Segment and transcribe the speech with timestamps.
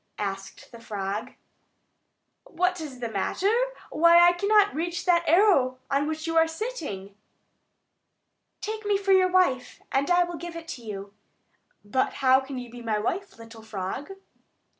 [0.17, 1.33] asked the frog.
[2.45, 3.53] "What is the matter?
[3.91, 7.15] Why, I cannot reach that arrow on which you are sitting."
[8.61, 11.13] "Take me for your wife, and I will give it to you."
[11.85, 14.13] "But how can you be my wife, little frog?"